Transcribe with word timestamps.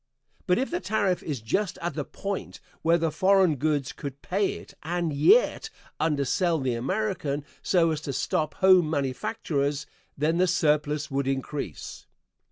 But 0.47 0.57
if 0.57 0.71
the 0.71 0.79
tariff 0.79 1.21
is 1.21 1.41
just 1.41 1.77
at 1.77 1.93
that 1.93 2.11
point 2.11 2.59
where 2.81 2.97
the 2.97 3.11
foreign 3.11 3.55
goods 3.57 3.93
could 3.93 4.23
pay 4.23 4.53
it 4.53 4.73
and 4.81 5.13
yet 5.13 5.69
undersell 5.99 6.57
the 6.57 6.73
American 6.73 7.45
so 7.61 7.91
as 7.91 8.01
to 8.01 8.11
stop 8.13 8.55
home 8.55 8.89
manufactures, 8.89 9.85
then 10.17 10.37
the 10.39 10.47
surplus 10.47 11.11
would 11.11 11.27
increase. 11.27 12.07